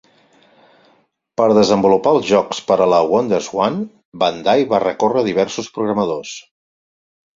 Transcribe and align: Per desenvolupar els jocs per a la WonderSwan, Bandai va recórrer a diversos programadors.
Per 1.41 1.45
desenvolupar 1.57 2.13
els 2.17 2.25
jocs 2.31 2.63
per 2.71 2.77
a 2.85 2.87
la 2.93 3.03
WonderSwan, 3.11 3.77
Bandai 4.25 4.65
va 4.73 4.81
recórrer 4.85 5.23
a 5.23 5.27
diversos 5.29 5.71
programadors. 5.77 6.35